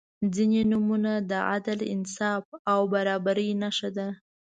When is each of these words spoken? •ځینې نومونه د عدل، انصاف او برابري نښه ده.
•ځینې 0.33 0.61
نومونه 0.71 1.11
د 1.29 1.31
عدل، 1.51 1.79
انصاف 1.93 2.45
او 2.71 2.79
برابري 2.93 3.49
نښه 3.61 3.89
ده. 3.97 4.07